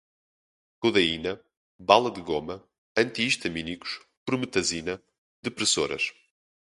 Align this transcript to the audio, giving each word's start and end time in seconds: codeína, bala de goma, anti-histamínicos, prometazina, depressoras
codeína, 0.83 1.33
bala 1.91 2.09
de 2.09 2.21
goma, 2.23 2.55
anti-histamínicos, 2.97 4.01
prometazina, 4.25 4.99
depressoras 5.43 6.11